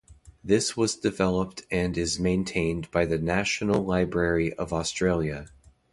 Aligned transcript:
This 0.43 0.75
was 0.75 0.95
developed 0.95 1.61
and 1.69 1.95
is 1.95 2.19
maintained 2.19 2.89
by 2.89 3.05
the 3.05 3.19
National 3.19 3.85
Library 3.85 4.51
of 4.53 4.73
Australia. 4.73 5.49